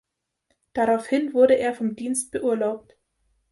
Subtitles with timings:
[0.73, 2.97] Daraufhin wurde er vom Dienst beurlaubt.